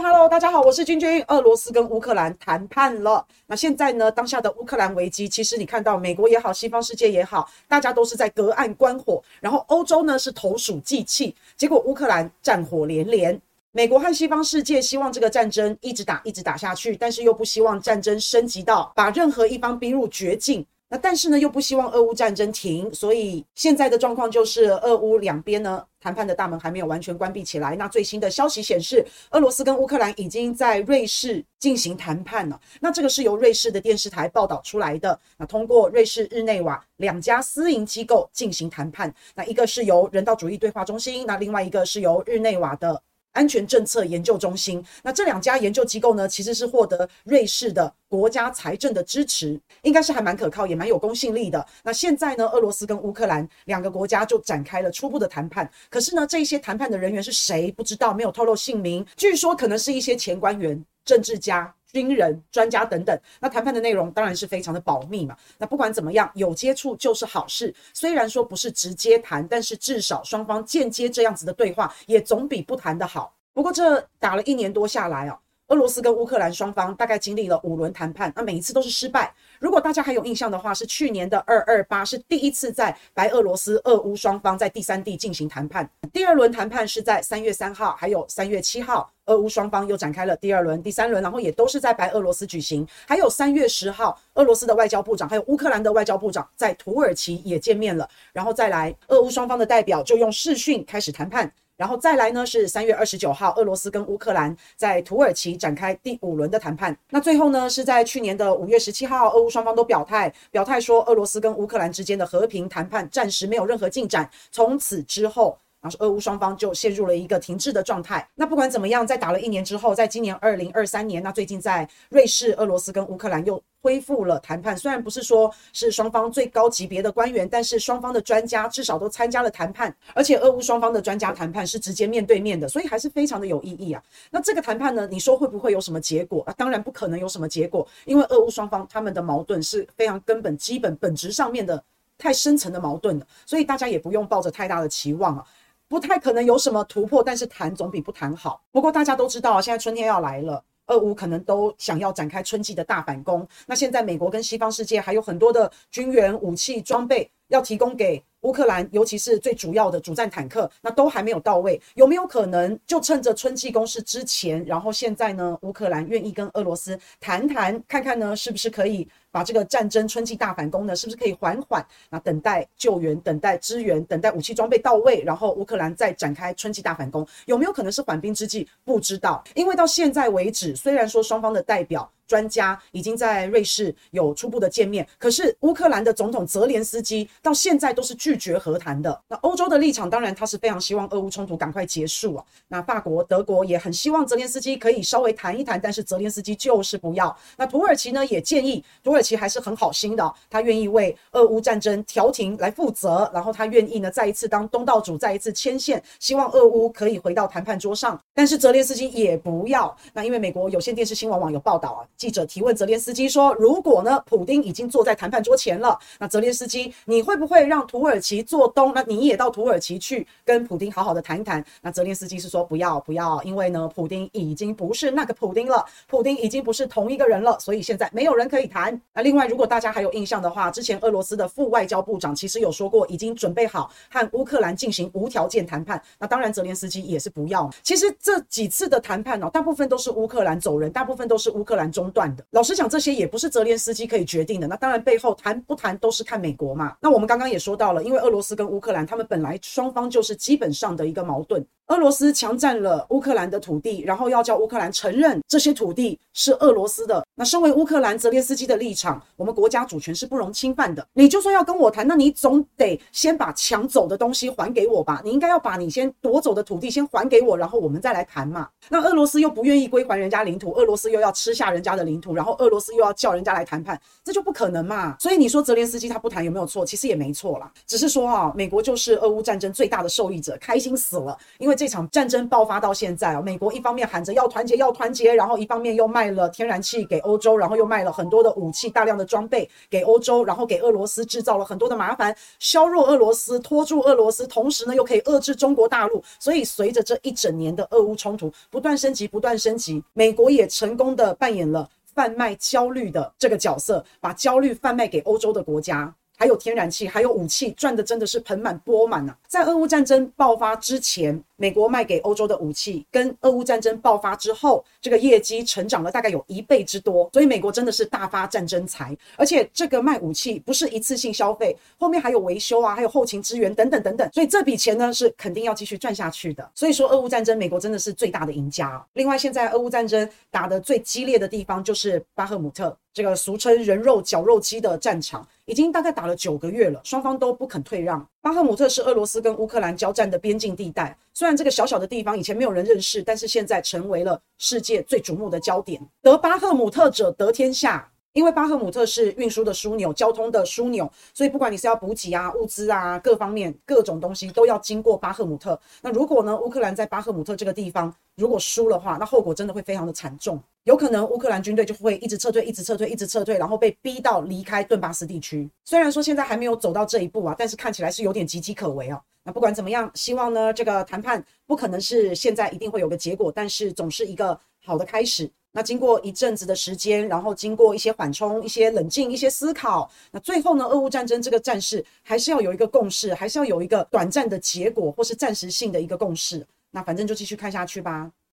[0.00, 1.22] Hello 大家好，我是君君。
[1.28, 3.24] 俄罗斯跟乌克兰谈判了。
[3.46, 9.22] 那现在呢，当下的乌克兰危机，其实你看到美国也好，西方世界也好，大家都是在隔岸观火。
[9.38, 13.38] 然后欧洲呢是投鼠忌器，结果乌克兰战火连连。
[13.72, 20.64] 美国和西方世界希望这个战争一直打，一直打下去，但是又不希望战争升级到把任何一方逼入绝境。
[20.92, 27.74] 那但是呢，又不希望俄乌战争停，所以现在的状况就是俄乌两边呢谈判的大门还没有完全关闭起来。
[27.76, 32.60] 那最新的消息显示，俄罗斯跟乌克兰已经在瑞士进行谈判了。
[32.78, 35.18] 那这个是由瑞士的电视台报道出来的。
[35.38, 43.02] 那通过瑞士日内瓦两家私营机构进行谈判，那一个是由人道主义对话中心，那另外一个是由日内瓦的。
[43.32, 51.66] 安全政策研究中心，那这两家研究机构呢，其实是获得瑞士的国家财政的支持，应该是还蛮可靠，也蛮有公信力的。
[51.82, 55.70] 那现在呢，俄罗斯跟乌克兰两个国家就展开了初步的谈判。
[55.90, 57.72] 可是呢，这一些谈判的人员是谁？
[57.72, 59.04] 不知道，没有透露姓名。
[59.16, 61.74] 据说可能是一些前官员、政治家。
[61.92, 65.36] 军人、专家等等，那谈判的内容当然是非常的保密嘛。
[65.58, 67.74] 那不管怎么样，有接触就是好事。
[67.92, 73.34] 虽然说不是直接谈，但是至少双方间接这样子的对话，也总比不谈的好。
[73.52, 75.38] 不过这打了一年多下来啊。
[75.68, 79.32] 俄罗斯跟乌克兰双方大概经历了五轮谈判，那每一次都是失败。
[79.62, 85.88] 如果大家还有印象的话，是去年的二二八是第一次在白俄罗斯、俄乌双方在第三地进行谈判。
[86.12, 92.84] 第二轮谈判是在三月三号，还有三月七号，俄乌双方又展开了第二轮、第三轮，然后也都是在白俄罗斯举行。
[93.06, 101.48] 还有三月十号，俄罗斯的外交部长还有乌克兰的外交部长在土耳其也见面了，然后再来，俄乌双方的代表就用视讯开始谈判。
[101.76, 106.96] 然后再来呢，是三月二十九号，俄罗斯跟乌克兰在土耳其展开第五轮的谈判。
[107.10, 114.30] 那最后呢，是在去年的五月十七号，俄乌双方都表态，表态说俄罗斯跟乌克兰之间的和平谈判暂时没有任何进展。
[114.50, 118.28] 从此之后，然后是俄乌双方就陷入了一个停滞的状态。
[118.34, 124.76] 那不管怎么样，在打了一年之后，在今年二零二三年，那最近在瑞士，俄罗斯跟乌克兰又恢复了谈判。
[124.76, 134.02] 虽然不是说是双方最高级别的官员，但是双方的专家至少都参加了谈判，而且俄乌双方的专家谈判是直接面对面的，所以还是非常的有意义啊。
[134.30, 136.54] 那这个谈判呢，你说会不会有什么结果啊？
[136.56, 141.82] 当然不可能有什么结果，因为俄乌双方他们的矛盾是非常根本、基本、本质上面的
[142.16, 145.44] 太深层的矛盾了，所以大家也不用抱着太大的期望啊。
[145.88, 148.62] 不太可能有什么突破，但是谈总比不谈好。
[148.70, 153.46] 不过大家都知道，现在春天要来了，俄乌可能都想要展开春季的大反攻。
[153.66, 161.80] 那现在美国跟西方世界还有很多的军援、武器、装备要提供给乌克兰，尤其是最主要的主战坦克，那都还没有到位。
[161.94, 169.08] 有没有可能就趁着春季攻势之前，然后现在呢，乌克兰愿意跟俄罗斯谈谈，看看呢，是不是可以？
[169.30, 171.82] 把这个战争春季大反攻呢，是不是可以缓缓？
[172.10, 178.68] 那等待救援，等待支援，等待武器装备到位，然后乌克兰再展开春季大反攻，有没有可能是缓兵之计？
[178.84, 182.10] 不知道，因为到现在为止，虽然说双方的代表。
[182.32, 189.20] 专家已经在瑞士有初步的见面，可是乌克兰的总统泽连斯基到现在都是拒绝和谈的。
[189.28, 192.44] 那欧洲的立场当然他是非常希望俄乌冲突赶快结束啊。
[192.68, 197.36] 那法国、德国也很希望泽连斯基可以稍微谈一谈，但是泽连斯基就是不要。
[197.58, 208.18] 那土耳其呢也建议，土耳其还是很好心的，他愿意为俄乌战争调停来负责，然后他愿意呢再一次当东道主，再一次牵线，希望俄乌可以回到谈判桌上。
[208.32, 209.94] 但是泽连斯基也不要。
[210.14, 212.00] 那因为美国有线电视新闻网有报道啊。
[212.22, 218.92] 记者提问泽连斯基说：“如果呢，普丁已经坐在谈判桌前了，那泽连斯基，你会不会让土耳其做东？
[218.94, 236.00] 那你也到土耳其去跟普丁好好的谈一谈？”那泽连斯基是说：“不要，不要，因为呢，普丁已经不是那个普丁了，普丁已经不是同一个人了，所以现在没有人可以谈。”那另外，如果大家还有印象的话，之前俄罗斯的副外交部长其实有说过，已经准备好和乌克兰进行无条件谈判。
[236.20, 237.68] 那当然，泽连斯基也是不要。
[237.82, 242.46] 其实这几次的谈判哦，大部分都是乌克兰走人，大部分都是乌克兰中断的。
[242.50, 242.92] 老实讲。
[242.92, 244.66] 这些也不是泽连斯基可以决定的。
[244.66, 246.94] 那当然，背后谈不谈都是看美国嘛。
[247.00, 251.64] 那我们刚刚也说到了，因为俄罗斯跟乌克兰他们本来双方就是基本上的一个矛盾。
[251.92, 257.22] 俄罗斯强占了乌克兰的土地，然后要叫乌克兰承认这些土地是俄罗斯的。
[257.34, 261.06] 那身为乌克兰泽连斯基的立场，我们国家主权是不容侵犯的。
[261.12, 265.20] 你就说要跟我谈，那你总得先把抢走的东西还给我吧？
[265.22, 268.66] 你应该要把你先夺走的土地先还给我，然后我们再来谈嘛。
[268.88, 275.14] 那俄罗斯又不愿意归还人家领土，俄罗斯又要吃下人家的领土，然后俄罗斯又要叫人家来谈判，这就不可能嘛。
[275.18, 276.86] 所以你说泽连斯基他不谈有没有错？
[276.86, 281.76] 其实也没错啦，只是说啊，美国就是俄乌战争最大的受益者，开心死了，因为。
[281.82, 296.22] 这场战争爆发到现在啊，美国一方面喊着要团结要团结，然后一方面又卖了天然气给欧洲，然后又卖了很多的武器、大量的装备给欧洲，然后给俄罗斯制造了很多的麻烦，削弱俄罗斯，拖住俄罗斯，同时呢又可以遏制中国大陆。
[296.38, 306.14] 所以随着这一整年的俄乌冲突不断升级、不断升级，美国也成功的扮演了贩卖焦虑的这个角色，把焦虑贩卖给欧洲的国家。
[306.34, 309.32] 还有天然气，还有武器，赚的真的是盆满钵满呐！
[309.46, 317.30] 在俄乌战争爆发之前，美国卖给欧洲的武器，跟俄乌战争爆发之后，这个业绩成长了大概有一倍之多。
[317.32, 324.28] 所以美国真的是大发战争财，而且这个卖武器不是一次性消费，后面还有维修啊，还有后勤支援等等等等。
[324.32, 326.68] 所以这笔钱呢是肯定要继续赚下去的。
[326.74, 329.00] 所以说，俄乌战争，美国真的是最大的赢家。
[329.12, 332.98] 另外，现在俄乌战争打得最激烈的地方就是巴赫姆特。
[333.14, 338.26] 这个俗称“人肉绞肉机”的战场已经大概打了九个月了，双方都不肯退让。
[338.42, 346.04] 巴赫姆特是俄罗斯跟乌克兰交战的边境地带，虽然这个小小的地方以前没有人认识，但是现在成为了世界最瞩目的焦点。
[346.20, 355.80] 得巴赫姆特者得天下，因为巴赫姆特是运输的枢纽、交通的枢纽，所以不管你是要补给啊、物资啊，各方面各种东西都要经过巴赫姆特。
[356.02, 360.60] 那如果呢，乌克兰在巴赫姆特这个地方如果输的话，那后果真的会非常的惨重。
[360.84, 365.70] 有可能乌克兰军队就会一直撤退，一直撤退，一直撤退，然后被逼到离开顿巴斯地区。
[365.84, 369.20] 虽然说现在还没有走到这一步啊，但是看起来是有点岌岌可危啊。
[369.44, 375.48] 那不管怎么样，希望呢这个谈判不可能是现在一定会有个结果，但是总是一个好的开始。
[375.74, 386.66] 那经过一阵子的时间，然后经过一些缓冲、一些冷静、一些思考，那最后呢，俄乌战争这个战事还是要有一个共识，还是要有一个短暂的结果，或是暂时性的一个共识。
[386.90, 388.30] 那反正就继续看下去吧。